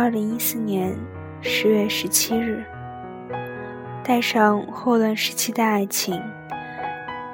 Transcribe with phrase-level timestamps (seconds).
[0.00, 0.96] 二零一四年
[1.40, 2.62] 十月十七日，
[4.04, 6.22] 带上霍乱时期的爱情，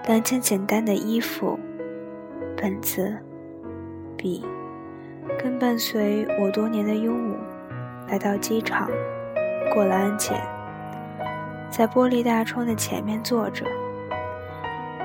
[0.08, 1.60] 两件简单的衣服、
[2.56, 3.14] 本子、
[4.16, 4.42] 笔，
[5.38, 7.36] 跟伴随我多年的鹦鹉，
[8.08, 8.88] 来到机场，
[9.74, 10.40] 过了安检，
[11.70, 13.66] 在玻璃大窗的前面坐着。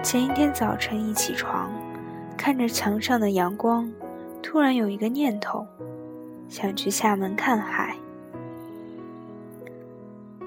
[0.02, 1.70] 前一天早晨一起床，
[2.38, 3.92] 看着墙上的阳光，
[4.42, 5.68] 突然有一个念头。
[6.50, 7.96] 想去厦门看海。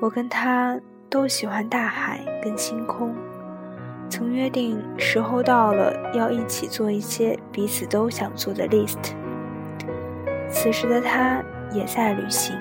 [0.01, 0.79] 我跟他
[1.09, 3.15] 都喜欢大海跟星空，
[4.11, 8.99] 曾约定时候到了要一起做一些彼此都想做的 list。
[10.51, 11.41] 此时的他
[11.73, 12.59] 也在旅行，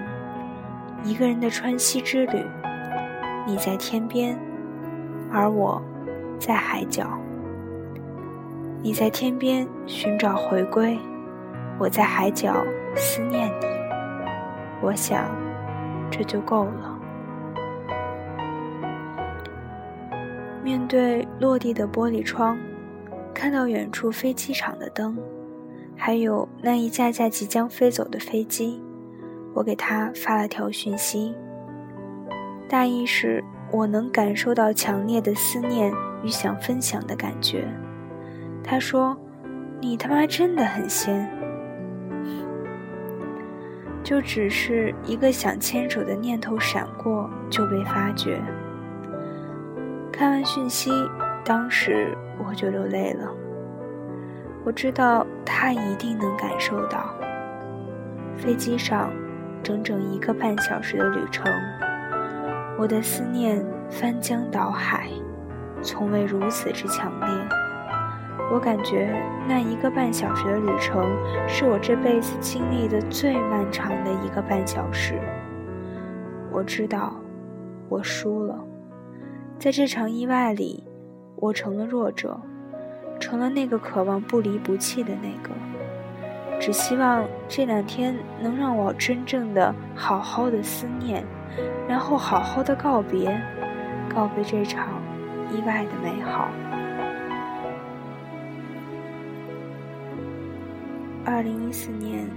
[1.03, 2.45] 一个人的川西之旅。
[3.47, 4.37] 你在天边，
[5.31, 5.81] 而我
[6.39, 7.17] 在海角。
[8.83, 10.99] 你在天边寻找回归。
[11.79, 12.63] 我在海角
[12.95, 13.65] 思念你，
[14.81, 15.35] 我想
[16.09, 16.99] 这就够了。
[20.63, 22.57] 面对落地的玻璃窗，
[23.33, 25.17] 看到远处飞机场的灯，
[25.97, 28.81] 还有那一架架即将飞走的飞机，
[29.53, 31.33] 我给他发了条讯息，
[32.69, 35.91] 大意是我能感受到强烈的思念
[36.23, 37.67] 与想分享的感觉。
[38.63, 39.17] 他说
[39.81, 41.27] ：“你他妈真的很仙。”
[44.11, 48.41] 就只是一个想牵手的念头闪过，就被发觉。
[50.11, 50.91] 看完讯息，
[51.45, 53.31] 当时我就流泪了。
[54.65, 57.15] 我知道他一定能感受到。
[58.35, 59.09] 飞机上，
[59.63, 61.49] 整整一个半小时的旅程，
[62.77, 65.07] 我的思念翻江倒海，
[65.81, 67.60] 从未如此之强烈。
[68.53, 69.09] 我感觉
[69.47, 71.07] 那一个半小时的旅程
[71.47, 75.17] 是我这辈子经历的最漫长的一个半小时。
[76.51, 77.15] 我知道，
[77.87, 78.59] 我输了，
[79.57, 80.83] 在这场意外里，
[81.37, 82.37] 我成了弱者，
[83.21, 85.55] 成了那个渴望不离不弃的那个。
[86.59, 91.23] 只希望这两天能让我真正的好好的思念，
[91.87, 93.41] 然后好好的告别，
[94.13, 94.89] 告别这场
[95.51, 96.49] 意外的美好。
[101.33, 102.29] 二零一四年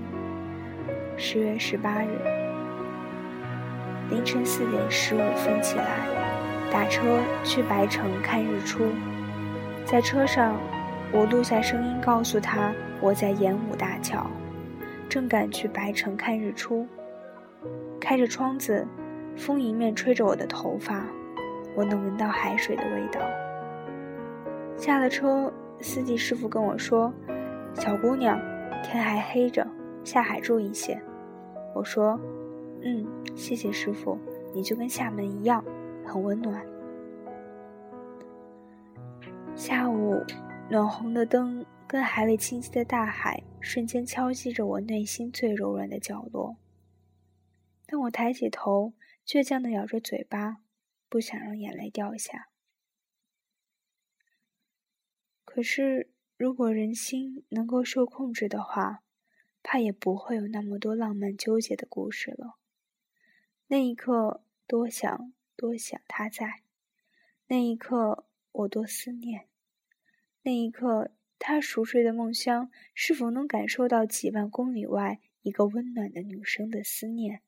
[1.17, 2.11] 十月十八日
[4.09, 6.07] 凌晨四点十五分起来，
[6.71, 8.85] 打车去白城看日出。
[9.85, 10.55] 在车上，
[11.11, 14.31] 我录下声音告诉他我在演武大桥，
[15.09, 16.87] 正赶去白城看日出。
[18.01, 18.87] 开着窗子，
[19.37, 21.05] 风迎面吹着我的头发，
[21.75, 23.21] 我能闻到海水的味道。
[24.77, 27.13] 下了车，司机师傅跟我说
[27.75, 28.41] ：“小姑娘。”
[28.85, 29.67] 天还黑着，
[30.05, 31.03] 下海注意些。
[31.75, 32.21] 我说
[32.85, 34.17] ：“嗯，谢谢师傅，
[34.55, 35.65] 你就跟厦门一样，
[36.05, 36.65] 很温暖。”
[39.57, 40.23] 下午，
[40.71, 46.57] 暖红的灯跟还未清晰的大海，瞬间敲击着我内心最柔软的角落。
[47.87, 48.93] 当我抬起头，
[49.27, 50.59] 倔强的咬着嘴巴，
[51.09, 52.49] 不想让眼泪掉下。
[55.45, 56.11] 可是。
[56.37, 59.03] 如果人心能够受控制的话，
[59.63, 62.59] 怕也不会有那么多浪漫纠结的故事了。
[63.69, 66.63] 那一刻，多想多想他在；
[67.47, 69.47] 那一刻，我多思念；
[70.43, 77.43] 那一刻，他熟睡的梦乡是否能感受到几万公里外一个温暖的女生的思念？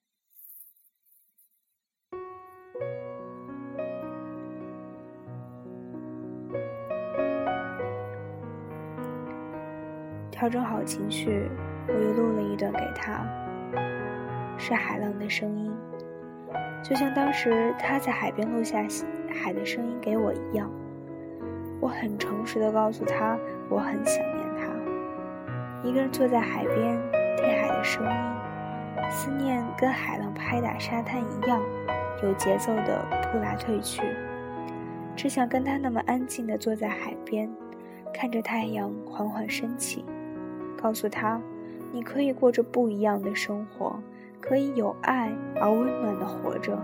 [10.37, 11.49] 调整好情绪，
[11.89, 13.27] 我又录了一段给他，
[14.59, 15.75] 是海浪的声音，
[16.85, 18.85] 就像当时他在海边录下
[19.33, 20.71] 海的声音给我一样。
[21.81, 23.39] 我很诚实的告诉他，
[23.71, 25.89] 我很想念他。
[25.89, 27.01] 一个人坐在海边，
[27.39, 31.59] 听海的声音，思念跟海浪拍打沙滩一样，
[32.23, 34.03] 有节奏的扑来退去。
[35.17, 37.51] 只想跟他那么安静的坐在海边，
[38.13, 40.05] 看着太阳缓缓升起。
[40.87, 41.41] 告诉他，
[41.91, 44.01] 你可以过着不一样的生活，
[44.41, 46.79] 可以有爱而温暖的活着。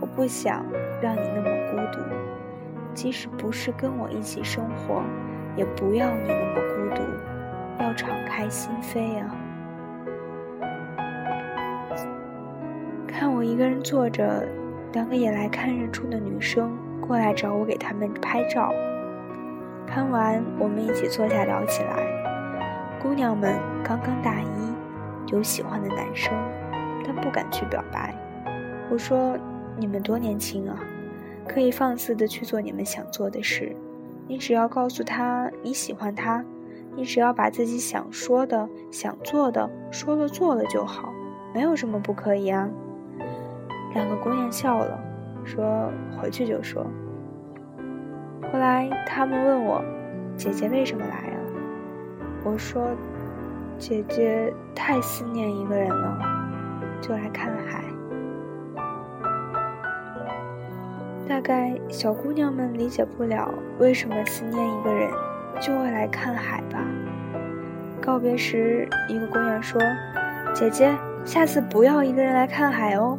[0.00, 0.66] 我不想
[1.00, 2.00] 让你那么孤独，
[2.92, 5.04] 即使不是跟我一起生活，
[5.54, 7.02] 也不要你那么孤独。
[7.78, 9.30] 要敞开心扉啊！
[13.06, 14.44] 看我一个人坐着，
[14.92, 18.72] 两个也来看日出的女生过来找我给他们拍照。
[19.86, 22.19] 拍完，我们一起坐下聊起来。
[23.02, 26.34] 姑娘们刚刚大一，有喜欢的男生，
[27.02, 28.14] 但不敢去表白。
[28.90, 29.38] 我说
[29.78, 30.78] ：“你们多年轻啊，
[31.48, 33.74] 可以放肆的去做你们想做的事。
[34.28, 36.44] 你只要告诉他你喜欢他，
[36.94, 41.10] 你只要把自己想说的、想做的说了做了就好，
[41.54, 42.68] 没有什么不可以啊。”
[43.94, 45.00] 两个姑娘笑了，
[45.42, 46.86] 说：“回去就说。”
[48.52, 49.82] 后来他们问我
[50.36, 51.29] ：“姐姐为什么来？”
[52.42, 52.90] 我说
[53.78, 56.18] ：“姐姐太思念一个人了，
[57.00, 57.84] 就来看海。”
[61.28, 63.48] 大概小姑娘们理解不了
[63.78, 65.08] 为什么思念一个人
[65.60, 66.80] 就会来看海吧。
[68.00, 69.80] 告别时，一个姑娘说
[70.54, 73.18] ：“姐姐，下次不要一个人来看海哦。”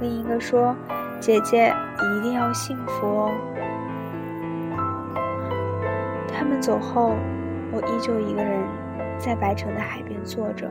[0.00, 0.74] 另一个说
[1.20, 3.30] ：“姐姐一定要幸福哦。”
[6.32, 7.16] 他们走后，
[7.74, 8.62] 我依旧一个人
[9.18, 10.70] 在白城的海边坐着，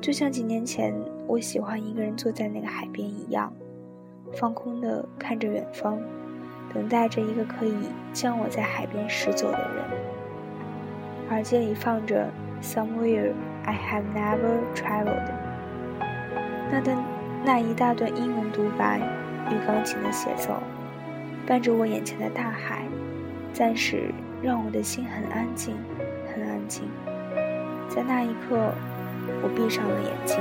[0.00, 0.94] 就像几年前
[1.26, 3.52] 我喜欢一个人坐在那个海边一样，
[4.32, 5.98] 放空的看着远方，
[6.72, 7.74] 等待着一个可以
[8.14, 9.84] 将我在海边拾走的人。
[11.28, 12.30] 耳机里放着
[12.64, 13.32] 《Somewhere
[13.66, 15.28] I Have Never Traveled》，
[16.70, 16.96] 那段
[17.44, 18.98] 那一大段英文独白
[19.50, 20.54] 与钢琴的协奏，
[21.46, 22.86] 伴着我眼前的大海，
[23.52, 24.14] 暂时。
[24.42, 25.76] 让我的心很安静，
[26.32, 26.84] 很安静。
[27.88, 28.72] 在那一刻，
[29.42, 30.38] 我闭上了眼睛，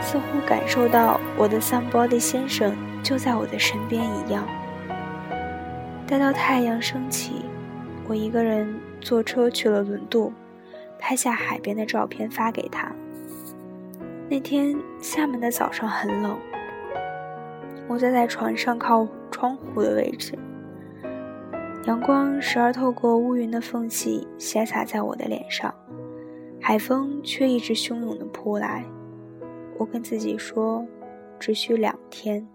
[0.00, 4.46] 似乎感受到我的 somebody 先生就在我的身边一样。
[6.06, 7.44] 待到太阳升起，
[8.06, 10.32] 我一个人坐车去了轮渡，
[10.98, 12.90] 拍下海边的照片发给他。
[14.30, 16.38] 那天厦门的早上很冷，
[17.86, 20.38] 我坐在床上靠窗户的位置。
[21.86, 25.74] 阳光时而透过乌云的缝隙斜洒在我的脸上，
[26.58, 28.82] 海风却一直汹涌地扑来。
[29.78, 30.86] 我跟自己说，
[31.38, 32.48] 只需两天。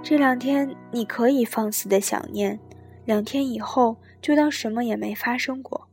[0.00, 2.60] 这两天你可以放肆的想念，
[3.04, 5.88] 两天以后就当什么也没发生过。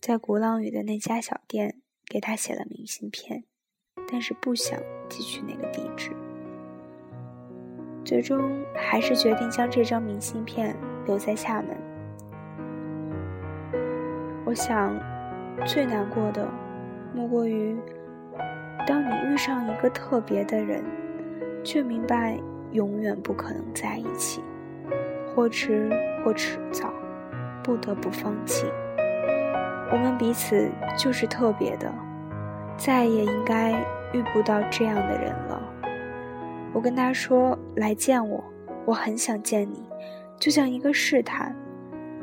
[0.00, 3.44] 在鼓浪屿的那家小店给他写了明信片，
[4.10, 4.76] 但是不想
[5.08, 6.10] 寄去那个地址。
[8.08, 10.74] 最终还是决定将这张明信片
[11.04, 11.76] 留在厦门。
[14.46, 14.98] 我想，
[15.66, 16.48] 最难过的，
[17.12, 17.76] 莫过于
[18.86, 20.82] 当你遇上一个特别的人，
[21.62, 22.38] 却明白
[22.72, 24.42] 永远不可能在一起，
[25.34, 25.90] 或迟
[26.24, 26.90] 或迟早，
[27.62, 28.64] 不得不放弃。
[29.92, 31.92] 我们彼此就是特别的，
[32.74, 33.72] 再也应该
[34.14, 35.67] 遇不到这样的人了。
[36.72, 38.44] 我跟他说：“来见我，
[38.84, 39.82] 我很想见你，
[40.38, 41.54] 就像一个试探。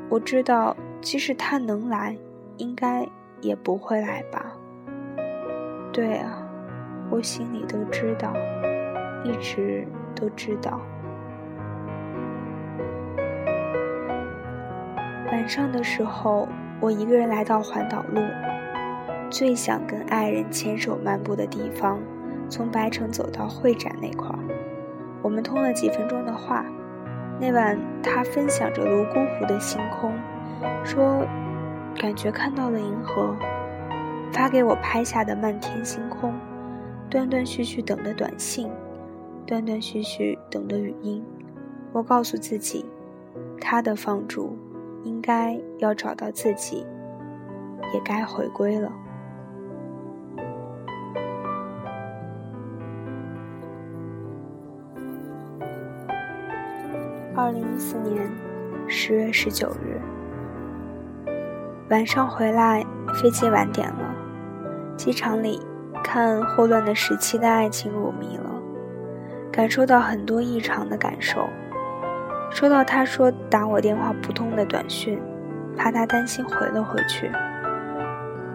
[0.08, 2.16] 我知道，即使他能来，
[2.58, 3.08] 应该
[3.42, 4.56] 也不会来吧。”
[5.92, 6.48] 对啊，
[7.10, 8.34] 我心里都知道，
[9.24, 10.80] 一直都知道。
[15.32, 16.48] 晚上的时候，
[16.80, 18.22] 我一个人来到环岛路，
[19.30, 22.00] 最想跟爱人牵手漫步的地方。
[22.50, 24.40] 从白城走到会展那块儿，
[25.22, 26.66] 我们通了几分钟的话。
[27.40, 30.14] 那晚，他分享着泸沽湖的星空，
[30.86, 31.26] 说
[32.00, 33.36] 感觉看到了银河，
[34.32, 36.34] 发给我拍下的漫天星空，
[37.10, 38.72] 断断续续等的短信，
[39.46, 41.22] 断断续续等的语音。
[41.92, 42.86] 我告诉自己，
[43.60, 44.58] 他的放逐
[45.04, 46.86] 应该要找到自己，
[47.94, 48.90] 也该回归了。
[57.46, 58.28] 二零一四年
[58.88, 60.02] 十月十九日
[61.92, 62.84] 晚上回来，
[63.22, 64.16] 飞机晚点了。
[64.98, 65.62] 机场里
[66.04, 68.50] 看霍乱的时期的爱情入迷了，
[69.52, 71.48] 感受到很多异常的感受。
[72.50, 75.22] 收到他说打我电话不通的短讯，
[75.78, 77.30] 怕他担心回了回去。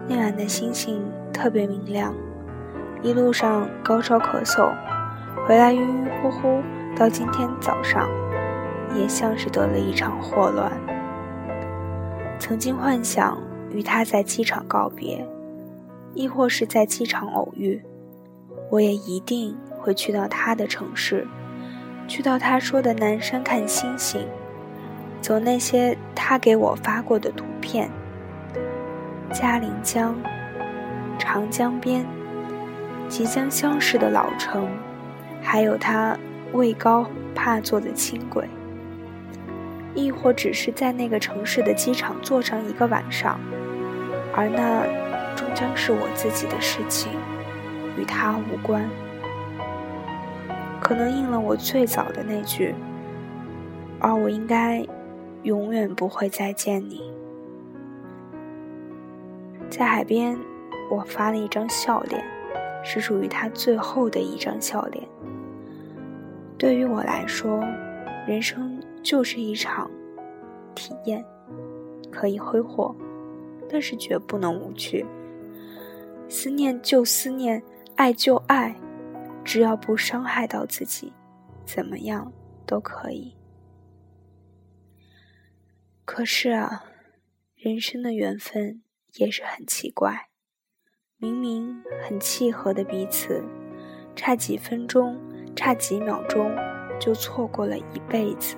[0.05, 2.13] 那晚的星星特别明亮，
[3.01, 4.73] 一路上高烧咳嗽，
[5.47, 6.61] 回来晕晕乎乎，
[6.97, 8.09] 到今天早上。
[8.95, 10.71] 也像是得了一场霍乱。
[12.39, 13.37] 曾经幻想
[13.71, 15.25] 与他在机场告别，
[16.13, 17.81] 亦或是在机场偶遇，
[18.69, 21.27] 我也一定会去到他的城市，
[22.07, 24.27] 去到他说的南山看星星，
[25.21, 27.89] 走那些他给我发过的图片。
[29.31, 30.15] 嘉陵江、
[31.17, 32.05] 长江边，
[33.07, 34.67] 即将消失的老城，
[35.41, 36.17] 还有他
[36.51, 38.49] 位高怕坐的轻轨。
[39.95, 43.39] 亦或只是在那个城市的机场坐上一个晚上，
[44.33, 44.85] 而那
[45.35, 47.11] 终将是我自己的事情。
[47.97, 48.89] 与他无关。
[50.79, 52.73] 可能应了我最早的那句，
[53.99, 54.81] 而我应该
[55.43, 57.03] 永远不会再见你。
[59.69, 60.37] 在海边，
[60.89, 62.23] 我发了一张笑脸，
[62.81, 65.05] 是属于他最后的一张笑脸。
[66.57, 67.61] 对于我来说，
[68.25, 69.89] 人生就是一场
[70.75, 71.25] 体验，
[72.11, 72.95] 可以挥霍，
[73.69, 75.05] 但是绝不能无趣。
[76.29, 77.61] 思念就思念，
[77.95, 78.75] 爱就爱。
[79.43, 81.11] 只要不伤害到自己，
[81.65, 82.31] 怎么样
[82.65, 83.35] 都可以。
[86.05, 86.83] 可是啊，
[87.55, 88.83] 人生的缘分
[89.15, 90.29] 也是很奇怪，
[91.17, 93.43] 明明很契合的彼此，
[94.15, 95.19] 差几分钟、
[95.55, 96.55] 差几秒钟
[96.99, 98.55] 就错过了一辈子。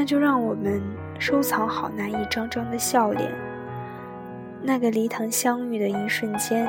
[0.00, 0.80] 那就让我们
[1.18, 3.30] 收藏好那一张张的笑脸，
[4.62, 6.66] 那个离堂相遇的一瞬间。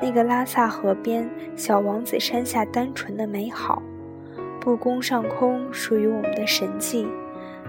[0.00, 3.82] 那个拉萨河边，小王子山下单纯的美好，
[4.60, 7.08] 不宫上空属于我们的神迹，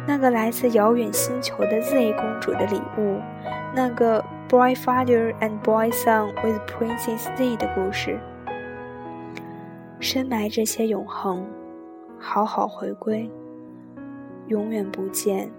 [0.06, 3.20] 那个来自遥远星球的 Z 公主的礼物，
[3.74, 8.20] 那个 Boy Father and Boy Son with Princess Z 的故事，
[10.00, 11.48] 深埋这些永恒，
[12.20, 13.28] 好好回归，
[14.50, 15.50] 永远不见，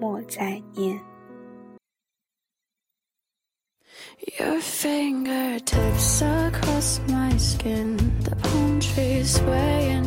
[0.00, 1.00] 莫再念。
[4.38, 10.06] Your fingertips across my skin, the palm trees swaying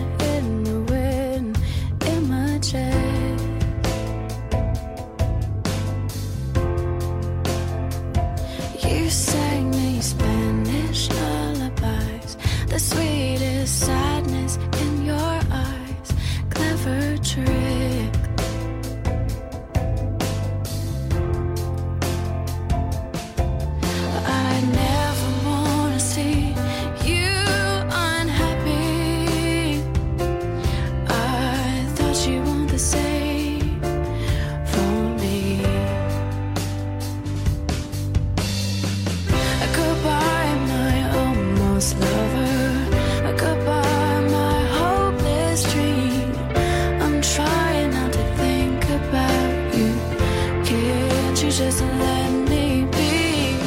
[51.57, 53.57] just let me be.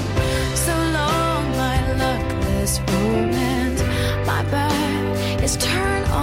[0.55, 3.83] So long, my luckless romance,
[4.25, 6.20] my back is turned on.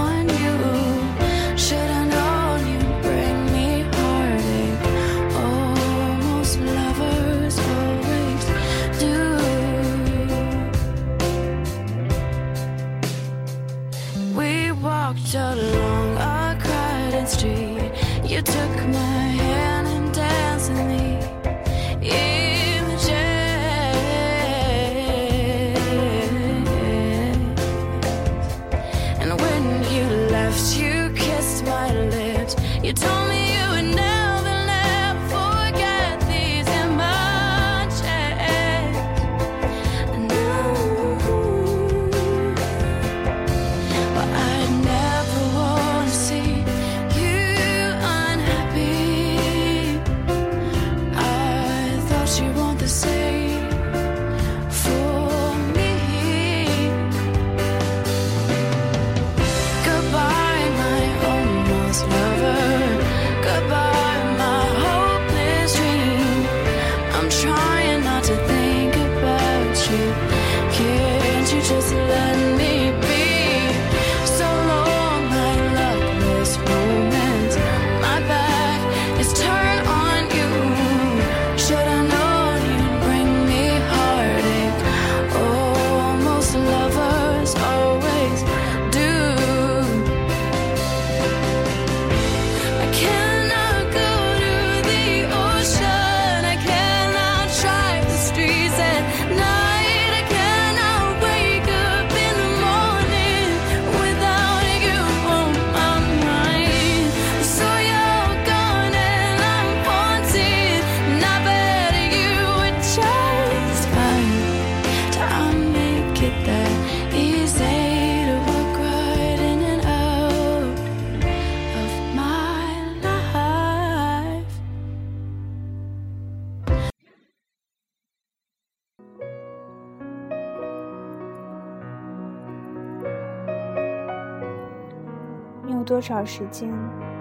[135.67, 136.71] 你有多少时间，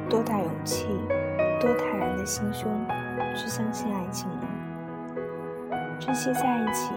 [0.08, 0.86] 多大勇气，
[1.60, 2.70] 多坦然的心胸，
[3.34, 4.46] 去相信爱情呢？
[5.98, 6.92] 珍惜在一起，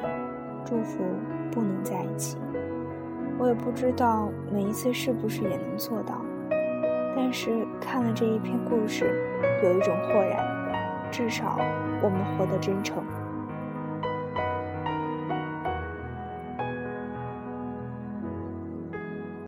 [0.64, 1.04] 祝福
[1.52, 2.38] 不能在一起。
[3.40, 6.22] 我也不知道每一次是不是也能做到，
[7.16, 9.12] 但是看了这一篇故事，
[9.64, 10.46] 有一种豁然，
[11.10, 11.58] 至少
[12.04, 13.04] 我们活得真诚。